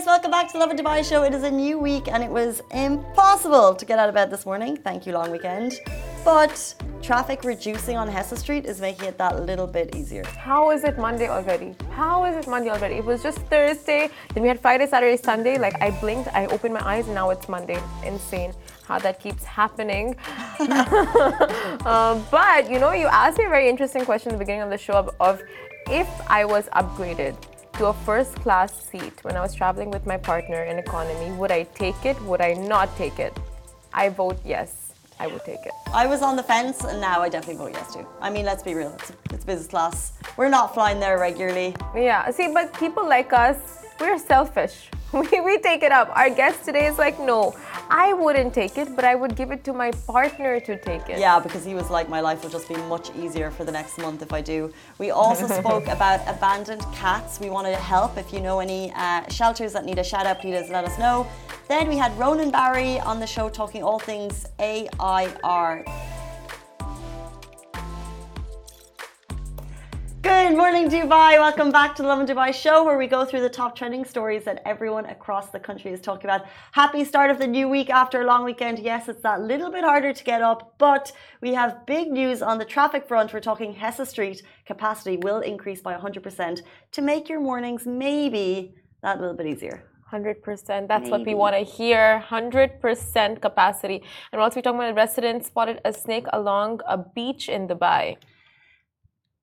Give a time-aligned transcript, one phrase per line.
[0.00, 1.24] guys, welcome back to the Lovin Dubai show.
[1.24, 4.46] It is a new week and it was impossible to get out of bed this
[4.46, 4.78] morning.
[4.78, 5.78] Thank you, long weekend.
[6.24, 10.24] But traffic reducing on Hessa Street is making it that little bit easier.
[10.24, 11.74] How is it Monday already?
[11.90, 12.94] How is it Monday already?
[12.94, 15.58] It was just Thursday, then we had Friday, Saturday, Sunday.
[15.58, 17.78] Like I blinked, I opened my eyes, and now it's Monday.
[18.02, 18.54] Insane
[18.84, 20.16] how that keeps happening.
[20.60, 24.70] uh, but you know, you asked me a very interesting question at the beginning of
[24.70, 25.42] the show of
[25.90, 27.36] if I was upgraded
[27.80, 31.50] to a first class seat when I was traveling with my partner in economy, would
[31.50, 32.20] I take it?
[32.24, 33.32] Would I not take it?
[33.94, 34.92] I vote yes.
[35.18, 35.72] I would take it.
[35.90, 38.06] I was on the fence and now I definitely vote yes too.
[38.20, 40.12] I mean, let's be real, it's, it's business class.
[40.36, 41.74] We're not flying there regularly.
[41.94, 44.90] Yeah, see, but people like us, we're selfish.
[45.32, 46.16] We, we take it up.
[46.16, 47.56] Our guest today is like, no,
[47.88, 51.18] I wouldn't take it, but I would give it to my partner to take it.
[51.18, 53.98] Yeah, because he was like, my life will just be much easier for the next
[53.98, 54.72] month if I do.
[54.98, 57.40] We also spoke about abandoned cats.
[57.40, 58.18] We wanted to help.
[58.18, 61.26] If you know any uh, shelters that need a shout out, please let us know.
[61.68, 65.84] Then we had Ronan Barry on the show talking all things AIR.
[70.30, 71.40] Good morning, Dubai.
[71.40, 74.44] Welcome back to the Lovin Dubai show, where we go through the top trending stories
[74.44, 76.42] that everyone across the country is talking about.
[76.70, 78.78] Happy start of the new week after a long weekend.
[78.78, 82.58] Yes, it's that little bit harder to get up, but we have big news on
[82.58, 83.32] the traffic front.
[83.32, 89.20] We're talking Hessa Street capacity will increase by 100% to make your mornings maybe that
[89.20, 89.82] little bit easier.
[90.12, 90.86] 100%.
[90.86, 91.10] That's Maybe.
[91.10, 92.24] what we want to hear.
[92.28, 93.98] 100% capacity.
[94.30, 98.16] And whilst we're also talking about residents spotted a snake along a beach in Dubai.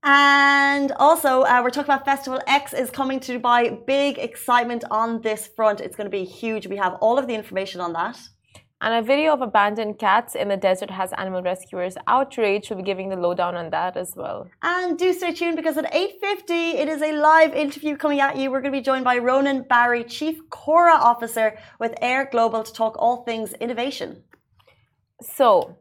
[0.10, 3.86] And also, uh, we're talking about Festival X is coming to Dubai.
[3.86, 5.82] Big excitement on this front.
[5.82, 6.66] It's going to be huge.
[6.66, 8.18] We have all of the information on that.
[8.80, 12.70] And a video of abandoned cats in the desert has animal rescuers outraged.
[12.70, 14.48] We'll be giving the lowdown on that as well.
[14.62, 18.50] And do stay tuned because at 8.50, it is a live interview coming at you.
[18.50, 22.72] We're going to be joined by Ronan Barry, Chief CORA Officer with AIR Global to
[22.72, 24.24] talk all things innovation.
[25.22, 25.76] So,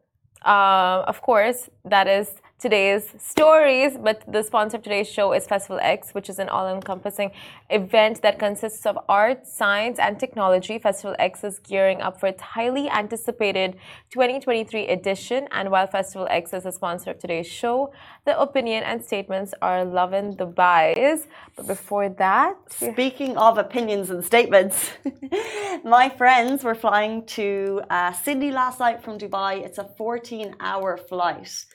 [0.45, 5.79] uh, of course, that is today's stories, but the sponsor of today's show is Festival
[5.83, 7.31] X, which is an all encompassing
[7.69, 10.79] event that consists of art, science, and technology.
[10.79, 13.77] Festival X is gearing up for its highly anticipated
[14.11, 15.47] 2023 edition.
[15.53, 17.93] And while Festival X is a sponsor of today's show,
[18.25, 21.27] the opinion and statements are loving the buys.
[21.57, 24.93] But before that, speaking of opinions and statements,
[25.85, 29.63] my friends were flying to uh, Sydney last night from Dubai.
[29.63, 31.67] It's a 14 hour flight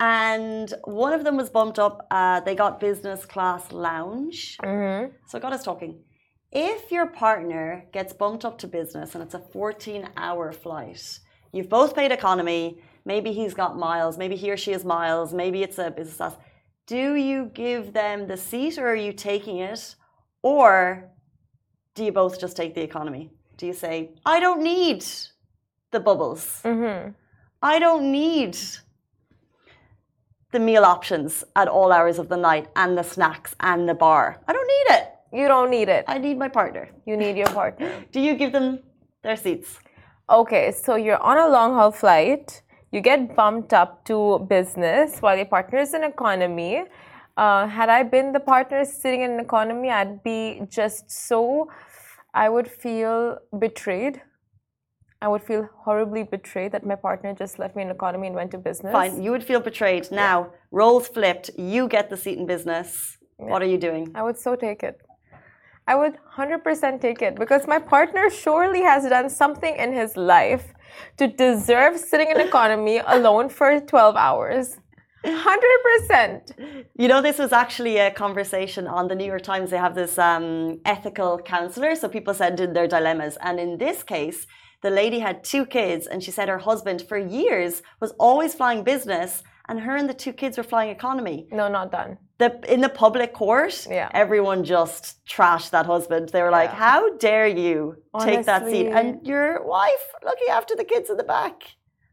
[0.00, 2.06] and one of them was bumped up.
[2.10, 4.58] Uh, they got business class lounge.
[4.62, 5.12] Mm-hmm.
[5.26, 6.00] So it got us talking.
[6.50, 11.18] If your partner gets bumped up to business and it's a 14 hour flight,
[11.52, 15.62] you've both paid economy, maybe he's got miles, maybe he or she has miles, maybe
[15.62, 16.36] it's a business class.
[16.86, 19.94] Do you give them the seat or are you taking it?
[20.42, 21.10] Or
[21.94, 23.30] do you both just take the economy?
[23.56, 25.04] Do you say, I don't need
[25.90, 26.60] the bubbles?
[26.64, 27.10] Mm-hmm.
[27.62, 28.58] I don't need
[30.54, 34.40] the meal options at all hours of the night and the snacks and the bar.
[34.48, 35.04] I don't need it.
[35.32, 36.04] You don't need it.
[36.06, 36.88] I need my partner.
[37.06, 37.90] You need your partner.
[38.12, 38.78] Do you give them
[39.24, 39.80] their seats?
[40.30, 42.62] Okay, so you're on a long haul flight.
[42.92, 46.84] You get bumped up to business while your partner is in economy.
[47.36, 51.68] Uh, had I been the partner sitting in economy, I'd be just so,
[52.32, 54.22] I would feel betrayed.
[55.24, 58.50] I would feel horribly betrayed that my partner just left me in economy and went
[58.50, 58.92] to business.
[58.92, 60.04] Fine, you would feel betrayed.
[60.10, 60.50] Now, yeah.
[60.70, 63.16] roles flipped, you get the seat in business.
[63.40, 63.46] Yeah.
[63.46, 64.12] What are you doing?
[64.14, 65.00] I would so take it.
[65.88, 70.74] I would 100% take it because my partner surely has done something in his life
[71.16, 74.76] to deserve sitting in economy alone for 12 hours.
[75.24, 76.84] 100%.
[76.98, 79.70] You know, this was actually a conversation on the New York Times.
[79.70, 81.94] They have this um, ethical counselor.
[81.94, 83.38] So people send in their dilemmas.
[83.40, 84.46] And in this case,
[84.84, 88.84] the lady had two kids, and she said her husband for years was always flying
[88.84, 91.46] business, and her and the two kids were flying economy.
[91.50, 92.18] No, not done.
[92.36, 94.10] The in the public court, yeah.
[94.12, 96.28] everyone just trashed that husband.
[96.28, 96.84] They were like, yeah.
[96.86, 97.76] "How dare you
[98.12, 98.36] Honestly.
[98.36, 101.56] take that seat?" And your wife looking after the kids in the back.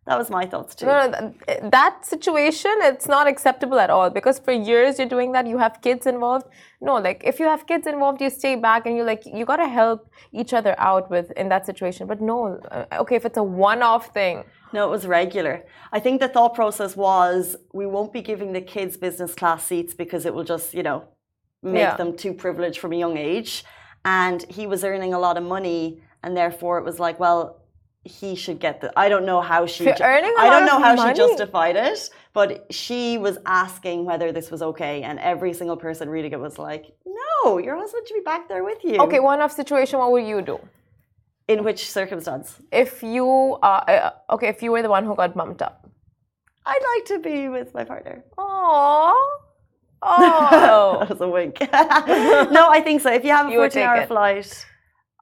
[0.07, 0.87] That was my thoughts too.
[0.87, 1.33] No, no,
[1.69, 5.79] that situation, it's not acceptable at all because for years you're doing that, you have
[5.81, 6.47] kids involved.
[6.81, 9.57] No, like if you have kids involved, you stay back and you're like, you got
[9.57, 12.07] to help each other out with in that situation.
[12.07, 14.43] But no, uh, okay, if it's a one off thing.
[14.73, 15.65] No, it was regular.
[15.91, 19.93] I think the thought process was we won't be giving the kids business class seats
[19.93, 21.03] because it will just, you know,
[21.61, 21.95] make yeah.
[21.95, 23.63] them too privileged from a young age.
[24.03, 26.01] And he was earning a lot of money.
[26.23, 27.60] And therefore it was like, well,
[28.03, 28.91] he should get the.
[28.97, 29.85] I don't know how she.
[29.85, 31.13] Ju- earning I don't know how money.
[31.13, 36.09] she justified it, but she was asking whether this was okay, and every single person
[36.09, 38.97] reading it was like, "No, your husband should be back there with you.
[39.01, 40.59] Okay, one off situation, what would you do?
[41.47, 42.55] In which circumstance?
[42.71, 45.87] If you, are uh, okay, if you were the one who got bumped up.
[46.65, 48.23] I'd like to be with my partner.
[48.37, 49.13] Aww.
[50.03, 51.59] Oh, that was a wink.
[52.51, 53.11] no, I think so.
[53.13, 54.07] If you have a You would 14 hour it.
[54.07, 54.65] flight,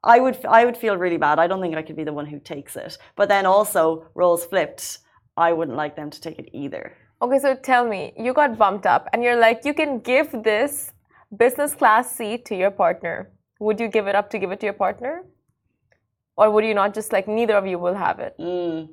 [0.02, 1.38] I would I would feel really bad.
[1.38, 2.96] I don't think I could be the one who takes it.
[3.16, 4.98] But then also, roles flipped,
[5.36, 6.96] I wouldn't like them to take it either.
[7.22, 10.92] Okay, so tell me, you got bumped up and you're like, you can give this
[11.36, 13.30] business class seat to your partner.
[13.58, 15.24] Would you give it up to give it to your partner?
[16.36, 18.34] Or would you not just like, neither of you will have it?
[18.40, 18.88] Mm.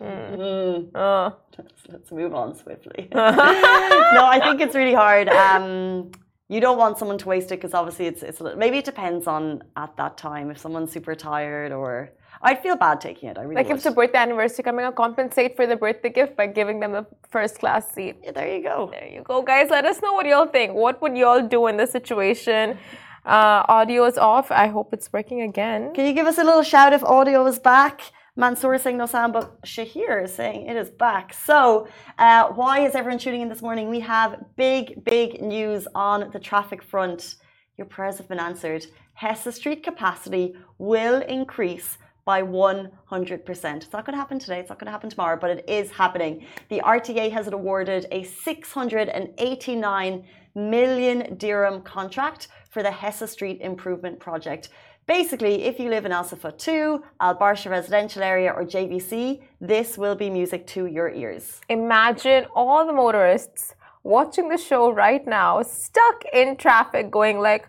[0.00, 0.90] Mm.
[0.92, 3.08] Uh, Let's, let's move on swiftly.
[3.14, 5.28] no, I think it's really hard.
[5.28, 6.10] Um,
[6.48, 8.84] you don't want someone to waste it because obviously it's it's a little- maybe it
[8.84, 12.10] depends on at that time if someone's super tired or
[12.42, 13.38] I'd feel bad taking it.
[13.38, 13.76] I really like if would.
[13.76, 17.06] it's a birthday anniversary coming up, compensate for the birthday gift by giving them a
[17.30, 18.16] first class seat.
[18.22, 18.90] Yeah, there you go.
[18.92, 19.70] There you go, guys.
[19.70, 20.74] Let us know what y'all think.
[20.74, 22.76] What would y'all do in this situation?
[23.24, 24.50] Uh, audio is off.
[24.50, 25.94] I hope it's working again.
[25.94, 28.02] Can you give us a little shout if audio is back?
[28.36, 31.32] Mansoor is saying no sound, but Shahir is saying it is back.
[31.32, 31.86] So,
[32.18, 33.88] uh, why is everyone tuning in this morning?
[33.88, 37.36] We have big, big news on the traffic front.
[37.78, 38.86] Your prayers have been answered.
[39.14, 43.48] Hessa Street capacity will increase by 100%.
[43.48, 45.92] It's not going to happen today, it's not going to happen tomorrow, but it is
[45.92, 46.44] happening.
[46.70, 50.24] The RTA has awarded a 689
[50.56, 54.70] million dirham contract for the Hessa Street Improvement Project.
[55.06, 59.98] Basically, if you live in Al Safa 2, Al Barsha residential area, or JVC, this
[59.98, 61.60] will be music to your ears.
[61.68, 67.68] Imagine all the motorists watching the show right now, stuck in traffic, going like,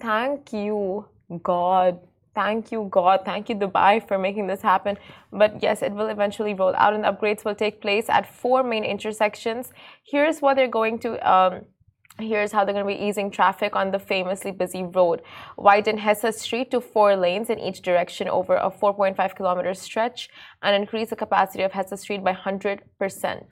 [0.00, 1.06] "Thank you,
[1.42, 2.00] God."
[2.34, 3.24] Thank you, God.
[3.24, 4.98] Thank you, Dubai, for making this happen.
[5.32, 8.84] But yes, it will eventually roll out, and upgrades will take place at four main
[8.84, 9.72] intersections.
[10.04, 11.10] Here's what they're going to.
[11.34, 11.52] Um,
[12.18, 15.20] Here's how they're going to be easing traffic on the famously busy road.
[15.58, 20.30] Widen Hessa Street to four lanes in each direction over a 4.5 kilometer stretch
[20.62, 22.80] and increase the capacity of Hessa Street by 100%.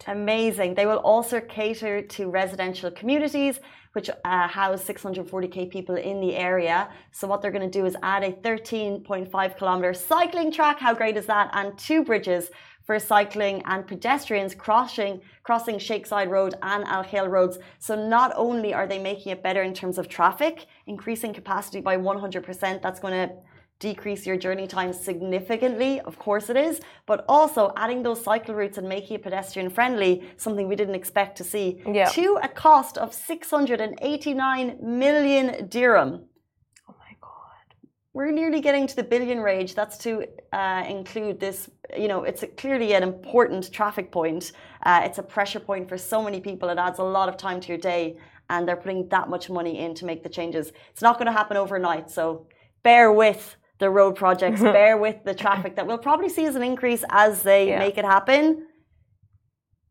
[0.07, 0.75] Amazing.
[0.77, 3.61] They will also cater to residential communities,
[3.93, 6.89] which uh, house 640k people in the area.
[7.13, 10.79] So, what they're going to do is add a 13.5 kilometer cycling track.
[10.79, 11.51] How great is that?
[11.53, 12.51] And two bridges
[12.85, 17.59] for cycling and pedestrians crossing crossing Sheikh Zayed Road and Al Khail roads.
[17.79, 21.97] So not only are they making it better in terms of traffic, increasing capacity by
[21.97, 23.35] 100%, that's going to
[23.81, 28.79] decrease your journey time significantly, of course it is, but also adding those cycle routes
[28.79, 32.07] and making it pedestrian friendly, something we didn't expect to see, Yeah.
[32.11, 36.27] to a cost of 689 million dirham.
[38.15, 39.75] We're nearly getting to the billion rage.
[39.75, 41.69] That's to uh, include this.
[41.99, 44.53] You know, it's a, clearly an important traffic point.
[44.85, 46.69] Uh, it's a pressure point for so many people.
[46.69, 48.17] It adds a lot of time to your day,
[48.51, 50.73] and they're putting that much money in to make the changes.
[50.93, 52.09] It's not going to happen overnight.
[52.09, 52.47] So
[52.85, 54.61] bear with the road projects.
[54.79, 57.81] bear with the traffic that we'll probably see as an increase as they Yeah.
[57.81, 58.67] make it happen.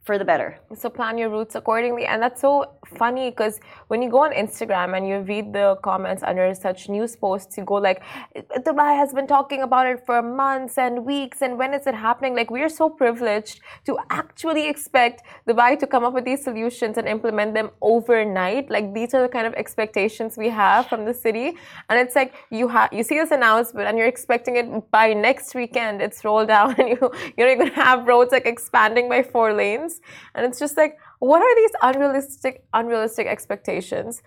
[0.03, 0.59] For the better.
[0.75, 2.05] So plan your routes accordingly.
[2.05, 6.21] And that's so funny because when you go on Instagram and you read the comments
[6.23, 8.03] under such news posts, you go like,
[8.35, 12.35] Dubai has been talking about it for months and weeks, and when is it happening?
[12.35, 16.97] Like, we are so privileged to actually expect Dubai to come up with these solutions
[16.97, 18.69] and implement them overnight.
[18.69, 21.55] Like, these are the kind of expectations we have from the city.
[21.89, 25.55] And it's like you have you see this announcement and you're expecting it by next
[25.55, 26.01] weekend.
[26.01, 29.92] It's rolled out and you you're going to have roads like expanding by four lanes
[30.35, 34.21] and it's just like what are these unrealistic unrealistic expectations?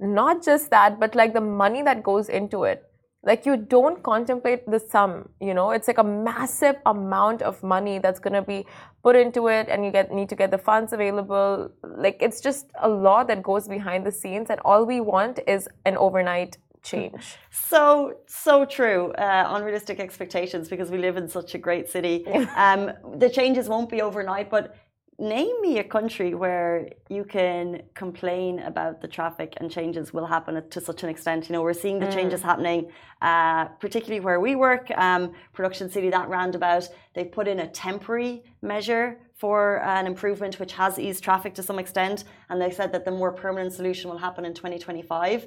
[0.00, 2.84] Not just that but like the money that goes into it.
[3.24, 5.70] Like you don't contemplate the sum you know?
[5.70, 8.66] It's like a massive amount of money that's going to be
[9.02, 11.70] put into it and you get need to get the funds available.
[11.82, 15.68] Like it's just a lot that goes behind the scenes and all we want is
[15.84, 17.38] an overnight change.
[17.50, 19.12] So, so true.
[19.12, 22.26] Uh, unrealistic expectations because we live in such a great city.
[22.56, 24.74] Um, the changes won't be overnight, but
[25.18, 30.62] name me a country where you can complain about the traffic and changes will happen
[30.68, 31.48] to such an extent.
[31.48, 32.90] You know, we're seeing the changes happening,
[33.20, 36.88] uh, particularly where we work, um, Production City, that roundabout.
[37.14, 41.78] They've put in a temporary measure for an improvement which has eased traffic to some
[41.78, 45.46] extent, and they said that the more permanent solution will happen in 2025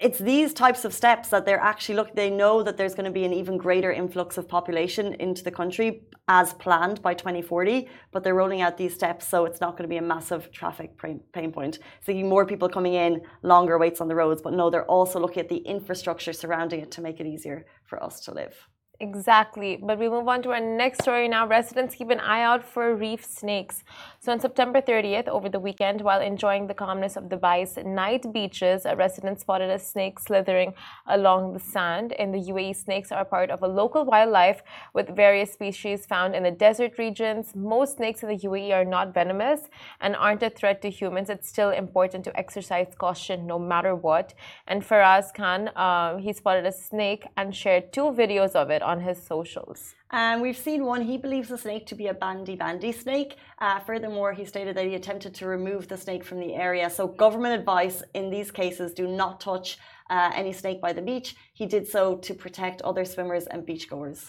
[0.00, 3.10] it's these types of steps that they're actually look they know that there's going to
[3.10, 8.22] be an even greater influx of population into the country as planned by 2040 but
[8.22, 10.96] they're rolling out these steps so it's not going to be a massive traffic
[11.32, 11.78] pain point.
[12.06, 15.40] So more people coming in longer waits on the roads but no they're also looking
[15.40, 18.67] at the infrastructure surrounding it to make it easier for us to live
[19.00, 19.76] Exactly.
[19.80, 21.46] But we move on to our next story now.
[21.46, 23.84] Residents keep an eye out for reef snakes.
[24.18, 28.86] So on September 30th, over the weekend, while enjoying the calmness of Dubai's night beaches,
[28.86, 30.74] a resident spotted a snake slithering
[31.06, 32.10] along the sand.
[32.10, 34.62] In the UAE, snakes are part of a local wildlife
[34.94, 37.54] with various species found in the desert regions.
[37.54, 39.60] Most snakes in the UAE are not venomous
[40.00, 41.30] and aren't a threat to humans.
[41.30, 44.34] It's still important to exercise caution no matter what.
[44.66, 49.00] And Faraz Khan, uh, he spotted a snake and shared two videos of it on
[49.08, 49.94] his socials.
[50.10, 53.36] And we've seen one, he believes the snake to be a bandy bandy snake.
[53.58, 56.88] Uh, furthermore, he stated that he attempted to remove the snake from the area.
[56.88, 59.78] So, government advice in these cases do not touch
[60.10, 61.36] uh, any snake by the beach.
[61.52, 64.20] He did so to protect other swimmers and beachgoers.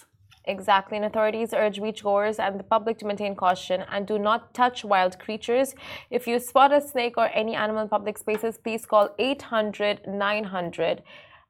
[0.45, 4.83] Exactly, and authorities urge beachgoers and the public to maintain caution and do not touch
[4.83, 5.75] wild creatures.
[6.09, 11.03] If you spot a snake or any animal in public spaces, please call 800 900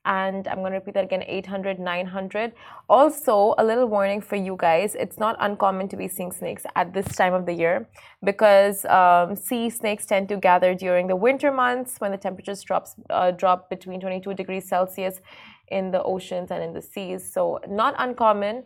[0.06, 2.54] and I'm going to repeat that again 800 900.
[2.90, 6.94] Also, a little warning for you guys it's not uncommon to be seeing snakes at
[6.94, 7.88] this time of the year
[8.24, 12.96] because um, sea snakes tend to gather during the winter months when the temperatures drops,
[13.10, 15.22] uh, drop between 22 degrees Celsius
[15.68, 17.32] in the oceans and in the seas.
[17.32, 18.64] So, not uncommon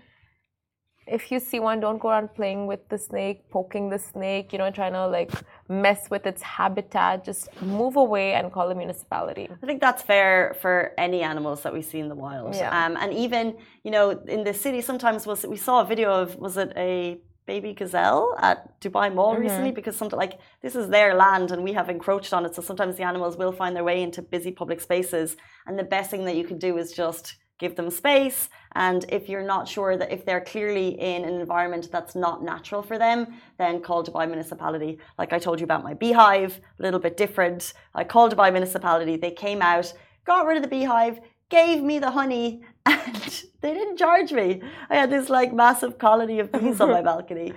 [1.08, 4.60] if you see one, don't go around playing with the snake, poking the snake, you
[4.60, 5.32] know, trying to like
[5.68, 7.24] mess with its habitat.
[7.26, 9.50] Just move away and call the municipality.
[9.62, 12.56] I think that's fair for any animals that we see in the wild.
[12.56, 12.86] Yeah.
[12.86, 16.36] Um, and even, you know, in the city, sometimes was we saw a video of,
[16.38, 19.42] was it a baby gazelle at Dubai Mall Mm-hmm.
[19.42, 19.72] recently?
[19.72, 22.56] Because something like this is their land and we have encroached on it.
[22.56, 25.36] So sometimes the animals will find their way into busy public spaces.
[25.68, 28.50] And the best thing that you can do is just give them space.
[28.76, 32.82] And if you're not sure that if they're clearly in an environment that's not natural
[32.82, 33.20] for them,
[33.58, 35.00] then call Dubai Municipality.
[35.18, 37.74] Like I told you about my beehive, a little bit different.
[37.94, 39.16] I called Dubai Municipality.
[39.16, 39.94] They came out,
[40.26, 41.20] got rid of the beehive,
[41.50, 44.62] gave me the honey, and they didn't charge me.
[44.90, 47.54] I had this like massive colony of bees on my balcony.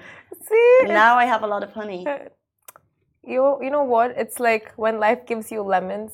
[0.48, 2.06] See, now I have a lot of honey.
[2.06, 2.18] Uh,
[3.24, 4.08] you you know what?
[4.16, 6.12] It's like when life gives you lemons,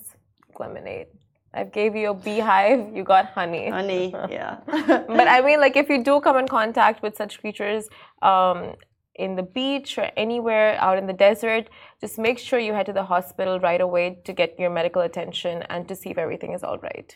[0.58, 1.08] lemonade.
[1.54, 3.68] I gave you a beehive, you got honey.
[3.68, 4.58] Honey, yeah.
[4.66, 7.88] but I mean, like, if you do come in contact with such creatures
[8.22, 8.74] um,
[9.16, 11.68] in the beach or anywhere out in the desert,
[12.00, 15.62] just make sure you head to the hospital right away to get your medical attention
[15.68, 17.14] and to see if everything is all right.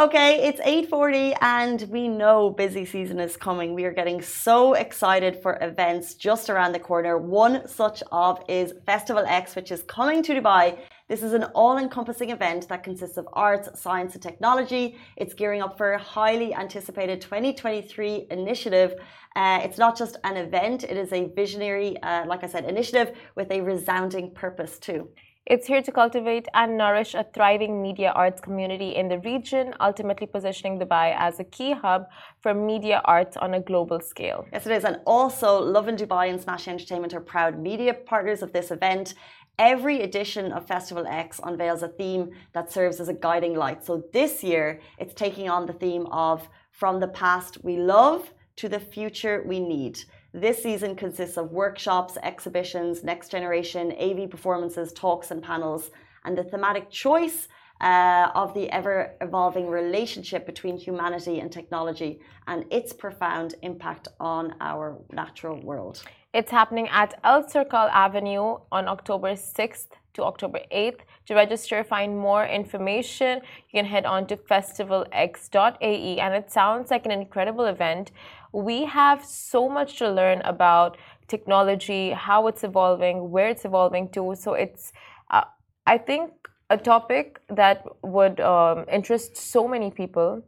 [0.00, 3.74] Okay, it's 8:40 and we know busy season is coming.
[3.74, 7.18] We are getting so excited for events just around the corner.
[7.18, 10.78] One such of is Festival X which is coming to Dubai.
[11.08, 14.96] This is an all-encompassing event that consists of arts, science and technology.
[15.16, 18.94] It's gearing up for a highly anticipated 2023 initiative.
[19.34, 23.16] Uh, it's not just an event, it is a visionary, uh, like I said, initiative
[23.34, 25.08] with a resounding purpose too.
[25.50, 30.26] It's here to cultivate and nourish a thriving media arts community in the region, ultimately
[30.26, 32.04] positioning Dubai as a key hub
[32.42, 34.46] for media arts on a global scale.
[34.52, 34.84] Yes, it is.
[34.84, 39.14] And also, Lovin Dubai and Smash Entertainment are proud media partners of this event.
[39.58, 43.82] Every edition of Festival X unveils a theme that serves as a guiding light.
[43.86, 48.68] So this year, it's taking on the theme of From the Past We Love to
[48.68, 50.00] the Future We Need.
[50.34, 55.90] This season consists of workshops, exhibitions, next generation, AV performances, talks, and panels.
[56.24, 57.48] And the thematic choice
[57.80, 64.54] uh, of the ever evolving relationship between humanity and technology and its profound impact on
[64.60, 66.02] our natural world.
[66.34, 71.00] It's happening at Alserkal Avenue on October 6th to October 8th.
[71.26, 76.18] To register, find more information, you can head on to festivalx.ae.
[76.18, 78.10] And it sounds like an incredible event.
[78.52, 80.96] We have so much to learn about
[81.28, 84.34] technology, how it's evolving, where it's evolving to.
[84.34, 84.92] So it's,
[85.30, 85.44] uh,
[85.86, 86.32] I think,
[86.70, 90.42] a topic that would um, interest so many people.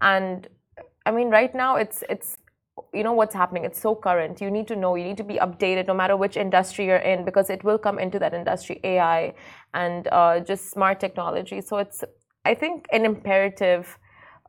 [0.00, 0.48] And
[1.04, 2.38] I mean, right now, it's it's
[2.92, 3.64] you know what's happening?
[3.64, 4.40] It's so current.
[4.40, 4.94] You need to know.
[4.94, 7.98] You need to be updated no matter which industry you're in because it will come
[7.98, 9.34] into that industry ai
[9.74, 11.60] and uh, just smart technology.
[11.60, 12.04] So it's
[12.44, 13.98] i think an imperative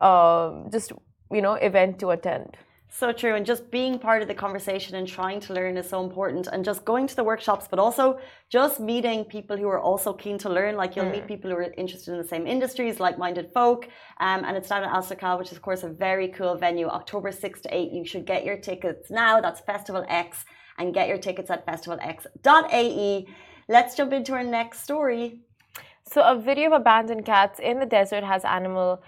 [0.00, 0.92] um, just
[1.32, 2.56] you know event to attend
[2.90, 3.34] So true.
[3.34, 6.46] And just being part of the conversation and trying to learn is so important.
[6.46, 8.18] And just going to the workshops, but also
[8.48, 10.74] just meeting people who are also keen to learn.
[10.74, 13.88] Like you'll meet people who are interested in the same industries, like minded folk.
[14.20, 16.88] Um, and it's down at Alserkal, which is, of course, a very cool venue.
[16.88, 17.92] October 6 to 8.
[17.92, 19.40] You should get your tickets now.
[19.40, 20.44] That's Festival X.
[20.78, 23.26] And get your tickets at festivalx.ae.
[23.68, 25.42] Let's jump into our next story.
[26.10, 29.02] so a video of abandoned cats in the desert has animal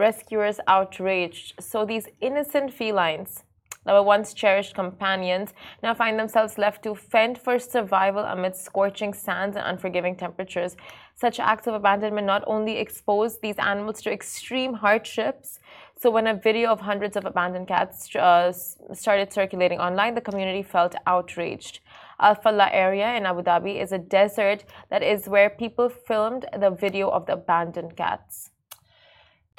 [0.00, 3.44] rescuers outraged so these innocent felines
[3.84, 9.14] that were once cherished companions now find themselves left to fend for survival amidst scorching
[9.14, 10.76] sands and unforgiving temperatures.
[11.14, 15.60] Such acts of abandonment not only expose these animals to extreme hardships,
[15.98, 18.52] so when a video of hundreds of abandoned cats uh,
[18.92, 21.80] started circulating online, the community felt outraged.
[22.20, 26.70] Al Falah area in Abu Dhabi is a desert that is where people filmed the
[26.70, 28.50] video of the abandoned cats.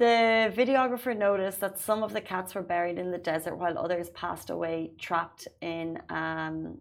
[0.01, 4.09] The videographer noticed that some of the cats were buried in the desert while others
[4.09, 6.79] passed away, trapped in, um,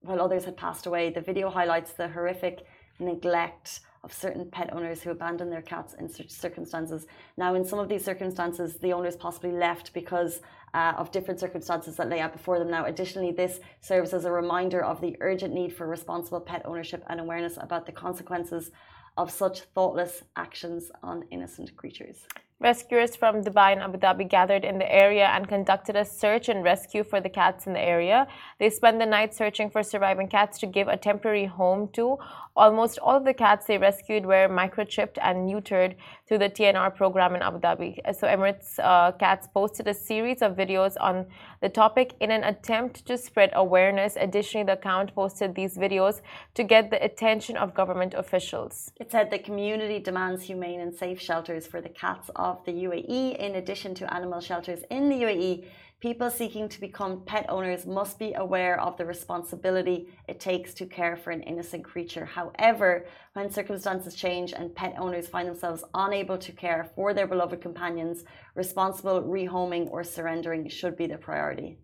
[0.00, 1.10] while others had passed away.
[1.10, 2.66] The video highlights the horrific
[2.98, 7.06] neglect of certain pet owners who abandon their cats in such circumstances.
[7.36, 10.40] Now, in some of these circumstances, the owners possibly left because
[10.74, 12.86] uh, of different circumstances that lay out before them now.
[12.86, 17.20] Additionally, this serves as a reminder of the urgent need for responsible pet ownership and
[17.20, 18.72] awareness about the consequences
[19.16, 22.26] of such thoughtless actions on innocent creatures.
[22.60, 26.64] Rescuers from Dubai and Abu Dhabi gathered in the area and conducted a search and
[26.64, 28.26] rescue for the cats in the area.
[28.58, 32.18] They spent the night searching for surviving cats to give a temporary home to.
[32.56, 35.94] Almost all of the cats they rescued were microchipped and neutered
[36.26, 38.00] through the TNR program in Abu Dhabi.
[38.18, 41.26] So Emirates uh, Cats posted a series of videos on
[41.60, 44.16] the topic in an attempt to spread awareness.
[44.16, 46.22] Additionally, the account posted these videos
[46.54, 48.90] to get the attention of government officials.
[48.96, 53.36] It said the community demands humane and safe shelters for the cats of the UAE,
[53.36, 55.52] in addition to animal shelters in the UAE
[56.00, 60.86] People seeking to become pet owners must be aware of the responsibility it takes to
[60.86, 62.24] care for an innocent creature.
[62.24, 67.60] However, when circumstances change and pet owners find themselves unable to care for their beloved
[67.60, 68.22] companions,
[68.54, 71.78] responsible rehoming or surrendering should be the priority.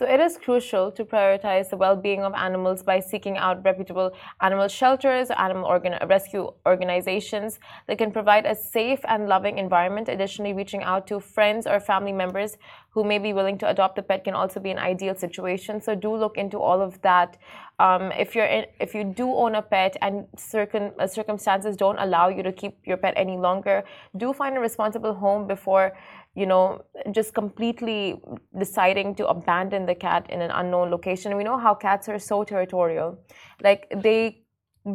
[0.00, 4.66] So it is crucial to prioritize the well-being of animals by seeking out reputable animal
[4.66, 10.08] shelters, animal organ rescue organizations that can provide a safe and loving environment.
[10.08, 12.56] Additionally, reaching out to friends or family members
[12.92, 15.82] who may be willing to adopt a pet can also be an ideal situation.
[15.82, 17.36] So do look into all of that.
[17.78, 21.98] Um, if you're in, if you do own a pet and circum, uh, circumstances don't
[21.98, 23.84] allow you to keep your pet any longer,
[24.16, 25.92] do find a responsible home before
[26.34, 28.20] you know, just completely
[28.58, 31.36] deciding to abandon the cat in an unknown location.
[31.36, 33.18] We know how cats are so territorial.
[33.62, 34.44] Like they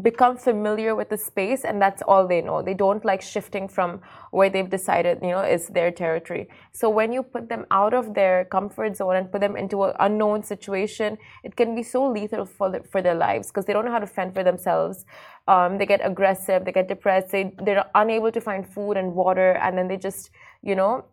[0.01, 2.63] become familiar with the space and that's all they know.
[2.63, 4.01] They don't like shifting from
[4.31, 6.47] where they've decided, you know, is their territory.
[6.71, 9.93] So when you put them out of their comfort zone and put them into an
[9.99, 13.85] unknown situation, it can be so lethal for, the, for their lives because they don't
[13.85, 15.05] know how to fend for themselves.
[15.47, 19.51] Um, they get aggressive, they get depressed, they, they're unable to find food and water,
[19.51, 20.31] and then they just,
[20.63, 21.05] you know,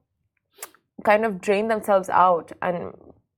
[1.04, 2.92] kind of drain themselves out and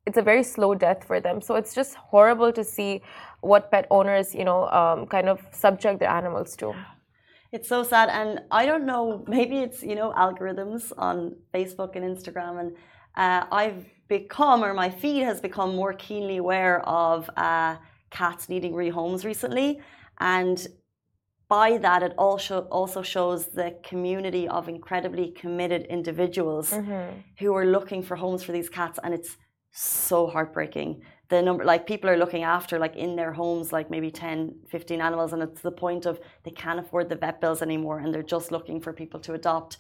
[0.07, 1.41] it's a very slow death for them.
[1.41, 3.01] So it's just horrible to see
[3.45, 6.75] what pet owners you know um, kind of subject their animals to.
[7.53, 12.05] It's so sad and i don't know maybe it's you know algorithms on facebook and
[12.05, 12.77] instagram and
[13.15, 17.77] uh, i've become or my feed has become more keenly aware of uh,
[18.11, 19.81] cats needing rehomes recently
[20.19, 20.67] and
[21.55, 27.11] by that, it also also shows the community of incredibly committed individuals mm-hmm.
[27.41, 29.33] who are looking for homes for these cats, and it's
[29.71, 30.91] so heartbreaking.
[31.33, 34.35] The number, like people are looking after, like in their homes, like maybe 10,
[34.69, 36.15] 15 animals, and it's the point of
[36.45, 39.73] they can't afford the vet bills anymore, and they're just looking for people to adopt.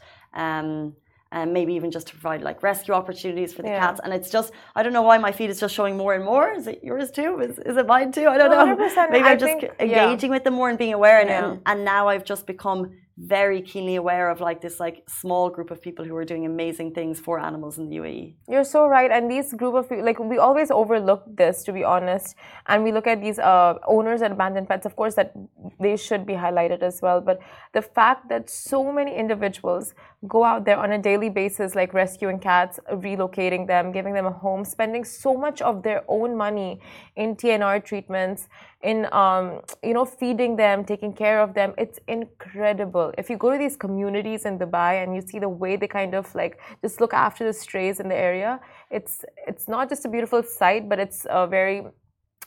[0.45, 0.95] Um,
[1.35, 3.81] and maybe even just to provide like rescue opportunities for the yeah.
[3.81, 4.01] cats.
[4.03, 6.53] And it's just, I don't know why my feed is just showing more and more.
[6.53, 7.41] Is it yours too?
[7.41, 8.29] Is, is it mine too?
[8.29, 8.77] I don't know.
[9.11, 10.37] Maybe I am just think, engaging yeah.
[10.37, 11.19] with them more and being aware.
[11.21, 11.45] And, yeah.
[11.45, 15.71] and, and now I've just become very keenly aware of like this like small group
[15.71, 18.35] of people who are doing amazing things for animals in the UAE.
[18.49, 21.85] You're so right, and these group of people, like we always overlook this, to be
[21.85, 22.35] honest,
[22.67, 24.85] and we look at these uh, owners and abandoned pets.
[24.85, 25.33] Of course, that
[25.79, 27.21] they should be highlighted as well.
[27.21, 27.41] But
[27.73, 29.95] the fact that so many individuals
[30.27, 34.33] go out there on a daily basis, like rescuing cats, relocating them, giving them a
[34.33, 36.81] home, spending so much of their own money
[37.15, 38.49] in TNR treatments
[38.85, 41.75] in um, you know feeding them, taking care of them.
[41.79, 43.13] It's incredible.
[43.17, 46.15] If you go to these communities in Dubai and you see the way they kind
[46.15, 50.09] of like just look after the strays in the area, it's it's not just a
[50.09, 51.79] beautiful sight, but it's a very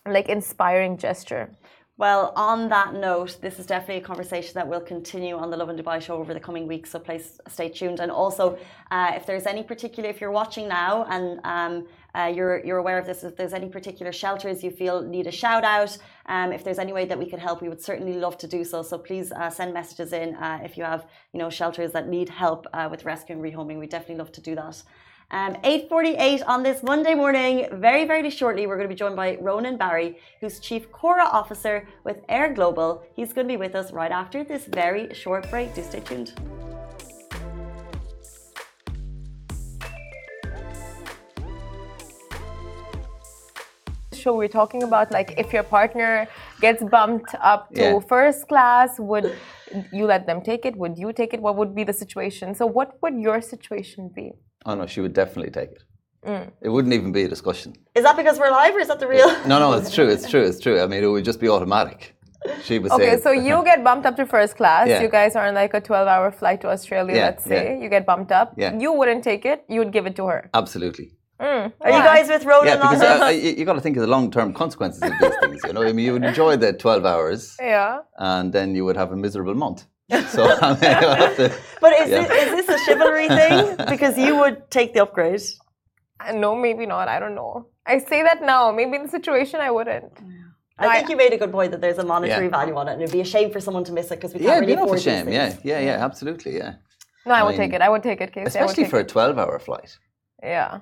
[0.07, 1.51] like inspiring gesture.
[1.99, 5.75] Well, on that note, this is definitely a conversation that will continue on the Lovin
[5.75, 6.91] Dubai show over the coming weeks.
[6.91, 7.99] So please stay tuned.
[7.99, 8.59] And also,
[8.91, 12.99] uh, if there's any particular, if you're watching now and um, uh, you're, you're aware
[12.99, 16.63] of this, if there's any particular shelters you feel need a shout out, um, if
[16.63, 18.83] there's any way that we could help, we would certainly love to do so.
[18.83, 22.29] So please uh, send messages in uh, if you have you know shelters that need
[22.29, 23.79] help uh, with rescue and rehoming.
[23.79, 24.83] We definitely love to do that.
[25.29, 27.67] Um, 8.48 on this Monday morning.
[27.73, 31.85] Very, very shortly, we're going to be joined by Ronan Barry, who's Chief CORA Officer
[32.05, 33.03] with AIR Global.
[33.13, 35.75] He's going to be with us right after this very short break.
[35.75, 36.33] Do stay tuned.
[44.27, 46.27] show, we're talking about like if your partner
[46.59, 47.99] gets bumped up to Yeah.
[48.13, 49.25] first class, would
[49.97, 50.73] you let them take it?
[50.75, 51.39] Would you take it?
[51.41, 52.55] What would be the situation?
[52.55, 54.27] So, what would your situation be?
[54.65, 55.83] Oh no, she would definitely take it.
[56.25, 56.51] Mm.
[56.61, 57.73] It wouldn't even be a discussion.
[57.95, 59.27] Is that because we're live or is that the real?
[59.47, 60.07] No, no, it's true.
[60.09, 60.43] It's true.
[60.43, 60.81] It's true.
[60.81, 62.15] I mean, it would just be automatic.
[62.63, 63.21] She would Okay, say.
[63.21, 64.87] so you get bumped up to first class.
[64.87, 65.01] Yeah.
[65.01, 67.75] You guys are on like a 12 hour flight to Australia, Yeah, let's say.
[67.77, 67.83] yeah.
[67.83, 68.53] You get bumped up.
[68.57, 68.77] Yeah.
[68.77, 69.63] You wouldn't take it.
[69.69, 70.49] You would give it to her.
[70.53, 71.11] Absolutely.
[71.39, 74.53] Are you guys with Ronan Yeah, because uh, you got to think of the long-term
[74.53, 75.61] consequences of these things.
[75.67, 77.99] You know, I mean, you would enjoy the twelve hours, Yeah.
[78.17, 79.85] and then you would have a miserable month.
[80.35, 82.27] So I mean, you'll have to, But is, Yeah.
[82.27, 83.75] this, is this a chivalry thing?
[83.93, 85.41] Because you would take the upgrade.
[86.25, 87.07] Uh, No, maybe not.
[87.15, 87.67] I don't know.
[87.85, 88.71] I say that now.
[88.71, 90.13] Maybe in the situation I wouldn't.
[90.79, 92.57] I think you made a good point that there's a monetary Yeah.
[92.59, 94.39] value on it, and it'd be a shame for someone to miss it because we
[94.41, 95.25] can't it'd really enough afford a shame.
[95.25, 95.65] these Yeah, things.
[95.71, 96.73] yeah, yeah, absolutely, yeah.
[97.25, 97.81] No, I I would mean, take it.
[97.81, 98.39] I would take it, Casey.
[98.39, 99.91] I would Especially take for a twelve-hour flight,
[100.43, 100.79] Yeah.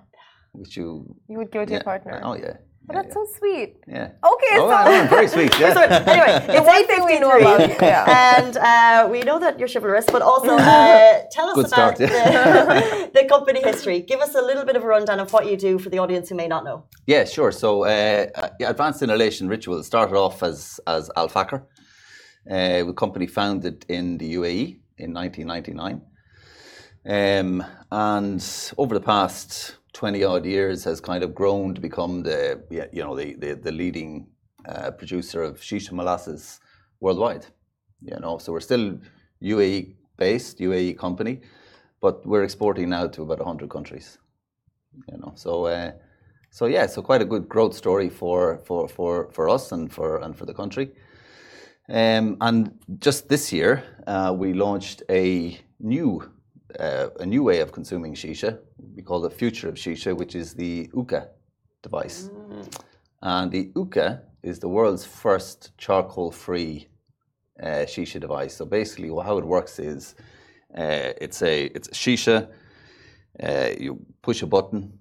[0.51, 1.15] which you.
[1.29, 1.77] You would give it to Yeah.
[1.79, 2.19] your partner.
[2.23, 2.57] Oh yeah.
[2.87, 3.77] But yeah, that's so sweet.
[3.87, 4.11] yeah.
[4.33, 5.51] Okay, Oh, so wow, very sweet.
[5.59, 5.73] Yeah.
[5.73, 7.75] So, anyway, the it's one thing we know about you.
[7.81, 8.35] Yeah.
[8.37, 11.99] and uh, we know that you're chivalrous, but also uh, tell us Good about start,
[11.99, 12.09] yeah.
[12.11, 14.01] the, the company history.
[14.01, 16.29] Give us a little bit of a rundown of what you do for the audience
[16.29, 16.85] who may not know.
[17.07, 17.51] Yeah, sure.
[17.51, 18.27] So, uh,
[18.61, 21.63] Advanced Inhalation Ritual started off as as Al Fakher,
[22.51, 26.01] uh, a company founded in the UAE in 1999,
[27.07, 28.43] um, and
[28.77, 33.15] over the past 20 odd years has kind of grown to become the you know
[33.15, 34.27] the the, the leading
[34.67, 36.59] uh, producer of shisha molasses
[36.99, 37.45] worldwide.
[38.01, 38.99] You know, so we're still
[39.41, 41.41] UAE based, UAE company,
[42.01, 44.17] but we're exporting now to about 100 countries.
[45.11, 45.65] You know, so.
[45.65, 45.91] Uh,
[46.51, 50.21] so yeah, so quite a good growth story for for for, for us and for
[50.23, 50.91] and for the country.
[51.89, 56.23] Um, and just this year, uh, we launched a new
[56.79, 58.59] uh, a new way of consuming shisha.
[58.95, 61.29] We call the future of shisha, which is the OOKA
[61.81, 62.29] device.
[63.21, 66.87] And the OOKA is the world's first charcoal-free
[67.61, 68.55] uh, shisha device.
[68.55, 70.15] So basically, how it works is
[70.77, 72.49] uh, it's a it's a shisha.
[73.41, 74.93] Uh, you push a button,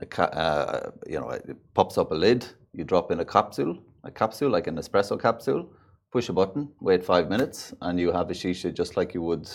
[0.00, 2.46] a ca- uh, you know, it pops up a lid.
[2.72, 5.68] You drop in a capsule, a capsule like an espresso capsule.
[6.12, 9.50] Push a button, wait five minutes, and you have a shisha just like you would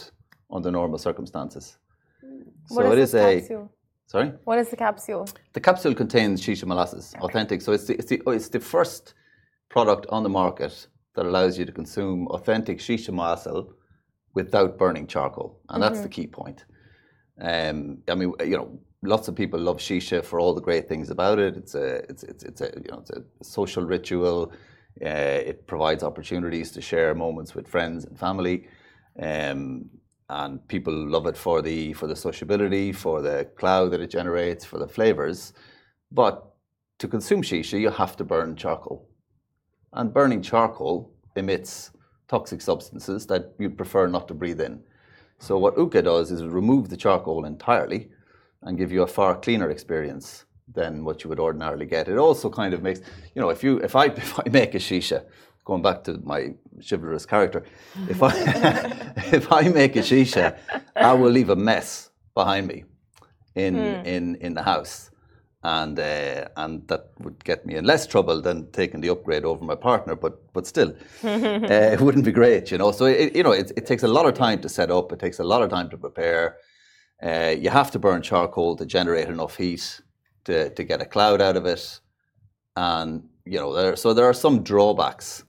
[0.51, 1.77] under normal circumstances.
[2.69, 3.11] What so is it is
[3.47, 3.69] this a
[4.07, 4.33] sorry.
[4.43, 5.27] What is the capsule?
[5.53, 7.61] The capsule contains shisha molasses, authentic.
[7.61, 9.13] So it's the, it's the oh, it's the first
[9.69, 13.65] product on the market that allows you to consume authentic shisha molasses
[14.33, 16.65] without burning charcoal, and that's the key point.
[17.41, 21.09] Um, I mean, you know, lots of people love shisha for all the great things
[21.09, 21.55] about it.
[21.57, 24.51] It's a it's it's, it's a you know it's a social ritual.
[25.03, 28.67] Uh, it provides opportunities to share moments with friends and family.
[29.21, 29.89] Um,
[30.29, 34.63] and people love it for the for the sociability, for the cloud that it generates,
[34.63, 35.53] for the flavors.
[36.11, 36.45] But
[36.99, 39.07] to consume shisha, you have to burn charcoal,
[39.93, 41.91] and burning charcoal emits
[42.27, 44.83] toxic substances that you'd prefer not to breathe in.
[45.39, 48.09] So what OOKA does is remove the charcoal entirely
[48.61, 52.07] and give you a far cleaner experience than what you would ordinarily get.
[52.07, 52.99] It also kind of makes,
[53.33, 55.25] you know, if you if I if I make a shisha,
[55.69, 56.41] going back to my
[56.87, 57.63] chivalrous character,
[58.09, 58.31] if I
[59.37, 60.57] if I make a shisha,
[60.95, 62.79] I will leave a mess behind me
[63.55, 63.75] in
[64.15, 65.11] in in the house.
[65.61, 69.63] And uh, and that would get me in less trouble than taking the upgrade over
[69.65, 70.89] my partner, but but still,
[71.23, 72.91] uh, it wouldn't be great, you know.
[72.93, 75.11] So it, you know, it, it takes a lot of time to set up.
[75.11, 76.55] It takes a lot of time to prepare.
[77.21, 80.01] Uh, you have to burn charcoal to generate enough heat
[80.45, 81.99] to, to get a cloud out of it.
[82.77, 85.43] And, you know, there, so there are some drawbacks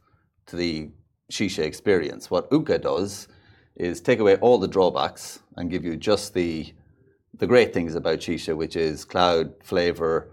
[0.51, 0.91] to the
[1.33, 2.31] shisha experience.
[2.31, 3.29] What OOKA does
[3.77, 6.73] is take away all the drawbacks and give you just the,
[7.39, 10.33] the great things about shisha, which is cloud, flavor,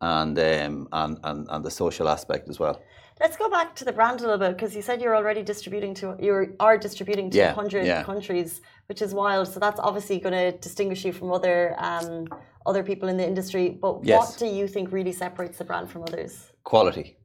[0.00, 2.80] and, um, and, and, and the social aspect as well.
[3.20, 5.92] Let's go back to the brand a little bit because you said you're already distributing
[5.94, 8.04] to you are distributing to Yeah, 100 yeah.
[8.04, 9.48] countries, which is wild.
[9.48, 12.28] So that's obviously going to distinguish you from other um,
[12.64, 13.70] other people in the industry.
[13.70, 14.16] But Yes.
[14.16, 16.52] what do you think really separates the brand from others?
[16.62, 17.16] quality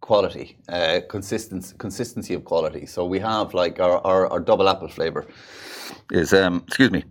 [0.00, 2.86] quality uh, consistency consistency of quality.
[2.86, 5.26] So we have like our, our, our double apple flavor
[6.12, 7.04] is um excuse me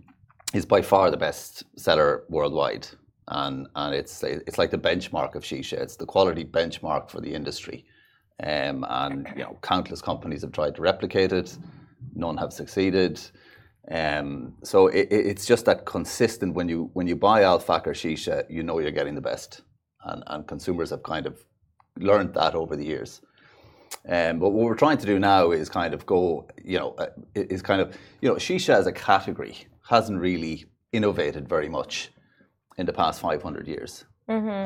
[0.54, 2.86] is by far the best seller worldwide.
[3.28, 5.74] And and it's it's like the benchmark of shisha.
[5.74, 7.84] It's the quality benchmark for the industry.
[8.42, 11.56] Um, and you know countless companies have tried to replicate it.
[12.14, 13.20] None have succeeded.
[13.90, 17.92] Um, so it, it- it's just that consistent when you when you buy Al Fakher
[17.94, 19.62] shisha you know you're getting the best.
[20.04, 21.44] And, and consumers have kind of
[21.98, 23.20] learned that over the years.
[24.08, 27.06] Um, but what we're trying to do now is kind of go, you know, uh,
[27.34, 32.10] is kind of, you know, shisha as a category hasn't really innovated very much
[32.76, 34.04] in the past 500 years.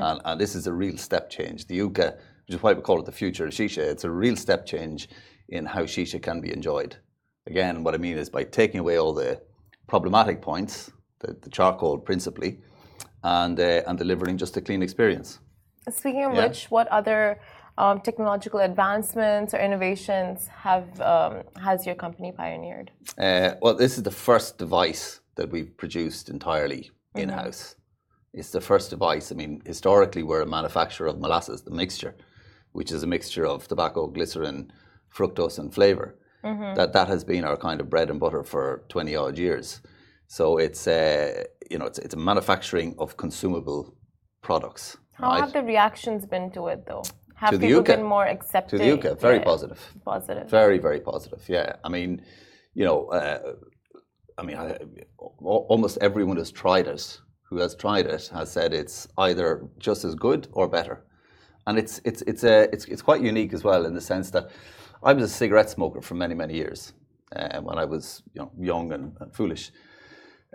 [0.01, 1.67] And, and this is a real step change.
[1.67, 4.37] The hookah, which is why we call it the future of shisha, it's a real
[4.37, 5.09] step change
[5.49, 6.97] in how shisha can be enjoyed.
[7.47, 9.41] Again, what I mean is by taking away all the
[9.89, 10.91] problematic points,
[11.21, 12.59] the, the charcoal principally,
[13.23, 15.39] and, uh, and delivering just a clean experience.
[15.91, 16.47] Speaking of Yeah.
[16.47, 17.41] which, what other
[17.79, 22.91] um, technological advancements or innovations have um, has your company pioneered?
[23.19, 27.77] Uh, well, this is the first device that we've produced entirely in house.
[28.35, 29.33] It's the first device.
[29.33, 32.15] I mean, historically, we're a manufacturer of molasses, the mixture,
[32.73, 34.73] which is a mixture of tobacco, glycerin,
[35.15, 36.17] fructose, and flavor.
[36.75, 39.81] That that has been our kind of bread and butter for twenty odd years.
[40.27, 43.95] So it's uh, you know it's it's a manufacturing of consumable
[44.43, 44.97] products.
[45.13, 47.03] How have the reactions been to it, though?
[47.37, 48.79] Have people been more accepting?
[48.79, 49.81] to the hookah, very Yeah, positive.
[50.05, 50.49] Positive.
[50.49, 51.43] Very, very positive.
[51.49, 52.23] Yeah, I mean,
[52.75, 53.55] you know, uh,
[54.39, 54.79] I mean, I,
[55.19, 60.15] almost everyone who's tried it, who has tried it, has said it's either just as
[60.15, 61.05] good or better,
[61.67, 64.51] and it's it's it's a it's it's quite unique as well in the sense that
[65.03, 66.93] I was a cigarette smoker for many many years
[67.37, 69.71] uh, when I was you know young and, and foolish.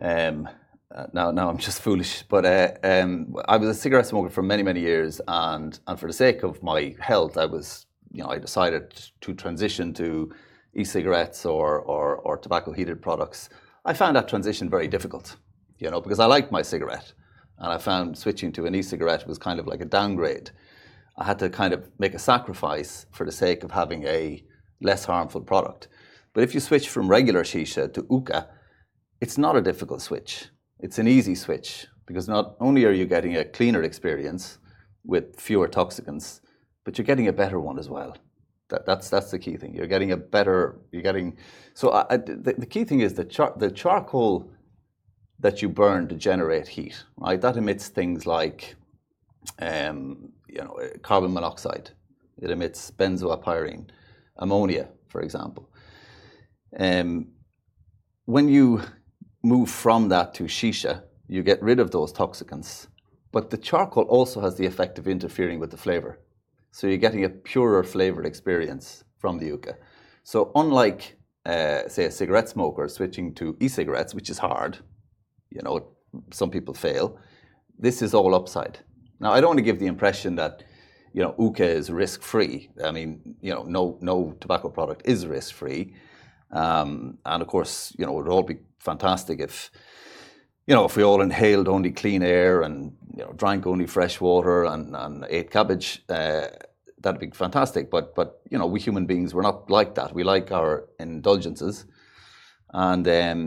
[0.01, 0.49] Um,
[0.95, 4.41] uh, now, now I'm just foolish, but uh, um, I was a cigarette smoker for
[4.41, 8.29] many, many years, and and for the sake of my health, I was, you know,
[8.29, 10.31] I decided to transition to
[10.75, 13.49] e-cigarettes or or, or tobacco-heated products.
[13.83, 15.35] I found that transition very difficult,
[15.77, 17.11] you know, because I liked my cigarette,
[17.59, 20.51] and I found switching to an e-cigarette was kind of like a downgrade.
[21.17, 24.41] I had to kind of make a sacrifice for the sake of having a
[24.81, 25.89] less harmful product.
[26.33, 28.47] But if you switch from regular shisha to hookah,
[29.19, 30.49] it's not a difficult switch.
[30.79, 34.59] It's an easy switch because not only are you getting a cleaner experience
[35.03, 36.41] with fewer toxicants,
[36.83, 38.15] but you're getting a better one as well.
[38.69, 39.73] That, that's that's the key thing.
[39.73, 40.79] You're getting a better.
[40.91, 41.37] You're getting.
[41.73, 44.51] So I, I, the, the key thing is the char, the charcoal
[45.39, 47.03] that you burn to generate heat.
[47.15, 48.75] Right, that emits things like,
[49.59, 51.91] um, you know, carbon monoxide.
[52.41, 53.89] It emits benzo[a]pyrene,
[54.37, 55.69] ammonia, for example.
[56.77, 57.29] Um,
[58.25, 58.81] when you
[59.43, 62.87] move from that to shisha, you get rid of those toxicants.
[63.31, 66.19] But the charcoal also has the effect of interfering with the flavor.
[66.71, 69.77] So you're getting a purer flavored experience from the hookah.
[70.23, 74.77] So unlike, uh, say, a cigarette smoker switching to e-cigarettes, which is hard,
[75.49, 75.87] you know,
[76.31, 77.17] some people fail.
[77.79, 78.79] This is all upside.
[79.19, 80.63] Now, I don't want to give the impression that,
[81.13, 82.69] you know, hookah is risk-free.
[82.83, 85.93] I mean, you know, no no tobacco product is risk-free.
[86.51, 88.57] Um, and of course, you know, it would all be
[88.91, 89.71] fantastic if,
[90.67, 92.75] you know, if we all inhaled only clean air and
[93.17, 96.47] you know drank only fresh water and, and ate cabbage, uh,
[97.01, 97.83] that'd be fantastic.
[97.95, 100.13] But but you know, we human beings we're not like that.
[100.13, 101.85] We like our indulgences,
[102.73, 103.39] and um,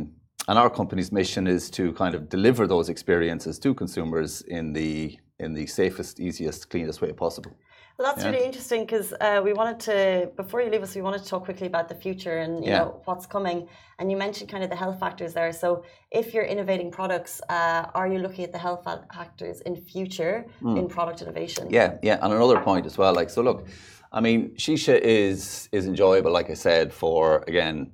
[0.49, 5.19] and our company's mission is to kind of deliver those experiences to consumers in the
[5.39, 7.53] in the safest, easiest, cleanest way possible.
[8.01, 8.31] Well, that's Yeah.
[8.31, 11.45] really interesting because uh, we wanted to, before you leave us, we wanted to talk
[11.45, 12.79] quickly about the future and you Yeah.
[12.79, 13.69] know what's coming.
[13.99, 15.53] And you mentioned kind of the health factors there.
[15.53, 18.85] So, if you're innovating products, uh, are you looking at the health
[19.19, 20.47] factors in future
[20.79, 21.69] in product innovation?
[21.69, 23.13] Yeah, yeah, and another point as well.
[23.15, 23.67] Like, so look,
[24.11, 27.93] I mean, shisha is is enjoyable, like I said, for again,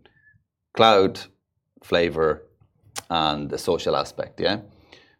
[0.78, 1.14] cloud,
[1.82, 2.30] flavor,
[3.10, 4.40] and the social aspect.
[4.40, 4.58] Yeah.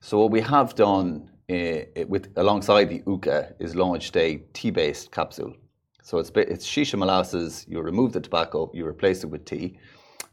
[0.01, 1.11] So what we have done
[1.51, 5.55] uh, with alongside the hookah is launched a tea-based capsule.
[6.03, 7.65] So it's it's shisha molasses.
[7.69, 9.79] You remove the tobacco, you replace it with tea,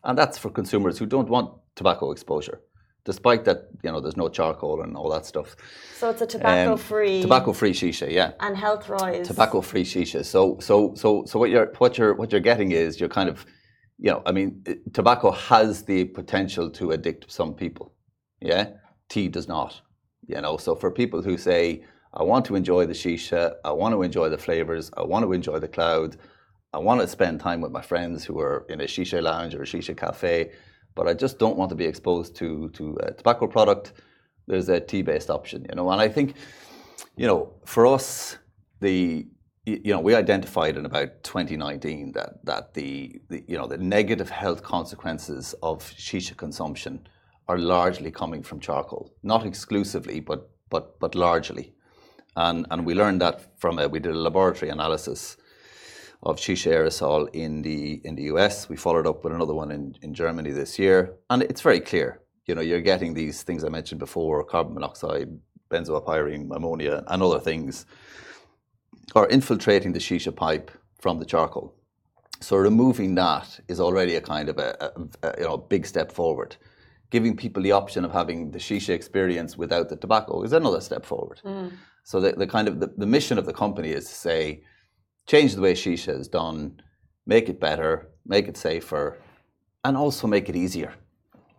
[0.04, 2.62] and that's for consumers who don't want tobacco exposure.
[3.06, 5.58] Despite that, you know, there's no charcoal and all that stuff.
[5.98, 9.28] So it's a tobacco-free Tobacco-free shisha, yeah and health rise.
[9.28, 10.24] tobacco-free shisha.
[10.24, 13.46] So, so, so, so what you're what you're what you're getting is you're kind of,
[13.98, 17.92] you know, I mean, it- tobacco has the potential to addict some people.
[18.40, 18.70] Yeah,
[19.10, 19.82] tea does not.
[20.28, 21.84] You know, so for people who say,
[22.14, 25.34] I want to enjoy the shisha, I want to enjoy the flavors, I want to
[25.34, 26.18] enjoy the cloud,
[26.74, 29.64] I want to spend time with my friends who are in a shisha lounge or
[29.64, 30.52] a shisha cafe,
[30.96, 33.94] but I just don't want to be exposed to to a tobacco product.
[34.48, 36.36] There's a tea-based option, you know, and I think
[37.16, 38.38] you know, for us,
[38.80, 39.28] the
[39.66, 44.30] you know we identified in about 2019 that that the, the you know the negative
[44.30, 47.08] health consequences of shisha consumption
[47.48, 51.74] are largely coming from charcoal, not exclusively, but but but largely,
[52.36, 55.38] and and we learned that from a we did a laboratory analysis
[56.24, 58.70] of shisha aerosol in the in the US.
[58.70, 62.22] We followed up with another one in, in Germany this year, and it's very clear.
[62.46, 65.30] You know, you're getting these things I mentioned before: carbon monoxide,
[65.70, 67.86] benzo[a]pyrene, ammonia, and other things
[69.16, 71.76] are infiltrating the shisha pipe from the charcoal.
[72.40, 74.92] So removing that is already a kind of a
[75.38, 76.56] you know big step forward.
[77.14, 81.06] Giving people the option of having the shisha experience without the tobacco is another step
[81.06, 81.40] forward.
[82.04, 84.64] So the, the kind of the, the mission of the company is to say,
[85.28, 86.82] change the way shisha is done,
[87.34, 89.06] make it better, make it safer,
[89.86, 90.92] and also make it easier.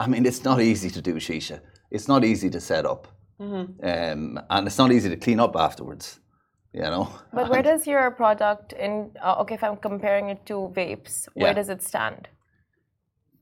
[0.00, 1.60] I mean, it's not easy to do shisha.
[1.92, 3.06] It's not easy to set up,
[3.38, 6.18] um, and it's not easy to clean up afterwards.
[6.72, 7.08] You know.
[7.32, 11.50] But where does your product in uh, okay if I'm comparing it to vapes, where
[11.50, 11.58] Yeah.
[11.60, 12.22] does it stand?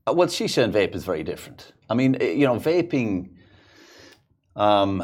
[0.05, 1.73] Uh, Well, shisha and vape is very different.
[1.89, 3.29] I mean, eh, you know, vaping.
[4.55, 5.03] Um,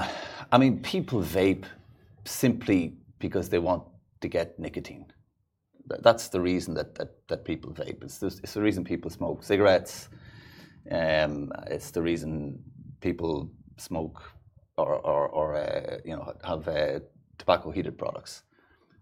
[0.52, 1.66] I mean, people vape
[2.26, 3.84] simply because they want
[4.22, 5.06] to get nicotine.
[6.02, 8.04] That's the reason that, that, that people vape.
[8.04, 10.10] It's the, it's the reason people smoke cigarettes.
[10.92, 12.60] Um, it's the reason
[13.02, 14.22] people smoke
[14.78, 17.00] or, or, or uh, you know, have uh,
[17.38, 18.44] tobacco heated products,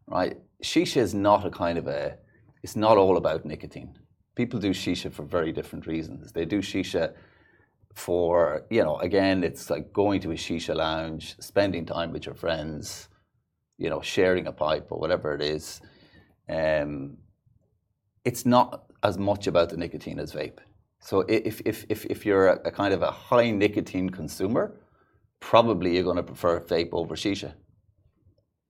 [0.08, 0.38] right?
[0.64, 2.18] Shisha is not a kind of a,
[2.64, 3.98] it's not all about nicotine.
[4.38, 6.32] People do shisha for very different reasons.
[6.32, 7.14] They do shisha
[7.96, 12.36] for, you know, again, it's like going to a shisha lounge, spending time with your
[12.36, 13.10] friends,
[13.80, 15.82] you know, sharing a pipe or whatever it is.
[16.48, 17.18] Um,
[18.24, 20.60] it's not as much about the nicotine as vape.
[21.00, 24.76] So if, if, if, if you're a, a kind of a high nicotine consumer,
[25.40, 27.54] probably you're going to prefer vape over shisha.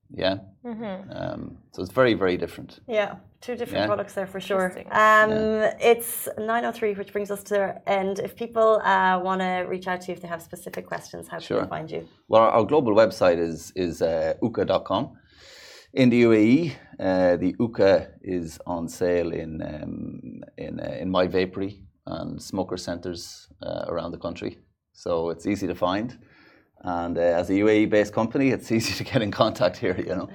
[0.09, 0.37] Yeah.
[0.63, 2.79] Um, so it's very, very different.
[2.87, 3.87] Yeah, two different Yeah.
[3.87, 4.65] products there for sure.
[4.67, 4.87] Interesting.
[4.91, 5.31] Um,
[5.79, 8.19] It's 9.03, which brings us to the end.
[8.19, 11.37] If people uh, want to reach out to you if they have specific questions, how
[11.37, 11.61] can Sure.
[11.61, 12.07] they find you?
[12.27, 15.17] Well, our, our global website is is uh, ooka.com.
[15.93, 21.27] In the UAE, uh, the OOKA is on sale in um, in uh, in My
[21.27, 24.57] Vapery and smoker centres uh, around the country.
[24.93, 26.17] So it's easy to find,
[26.81, 29.95] and uh, as a UAE-based company, it's easy to get in contact here.
[29.97, 30.29] You know.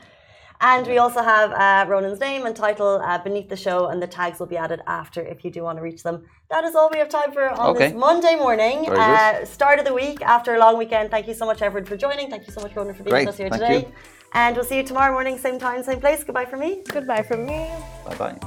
[0.64, 4.06] And we also have uh, Ronan's name and title uh, beneath the show, and the
[4.06, 6.24] tags will be added after if you do want to reach them.
[6.50, 7.88] That is all we have time for on Okay.
[7.88, 11.10] this Monday morning, uh, start of the week after a long weekend.
[11.10, 12.30] Thank you so much, everyone, for joining.
[12.30, 13.26] Thank you so much, Ronan, for being Great.
[13.26, 13.80] with us here Thank today.
[13.88, 13.92] you.
[14.34, 16.22] And we'll see you tomorrow morning, same time, same place.
[16.22, 16.82] Goodbye from me.
[16.88, 17.68] Goodbye from me.
[18.06, 18.38] Bye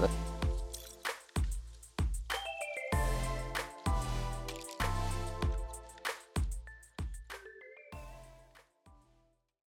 [0.00, 0.08] bye.